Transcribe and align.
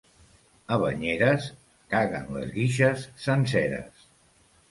A 0.75 0.77
Banyeres 0.83 1.49
caguen 1.93 2.33
les 2.37 2.49
guixes 2.57 3.05
senceres. 3.27 4.09